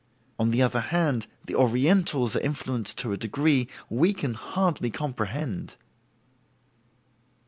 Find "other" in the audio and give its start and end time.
0.63-0.79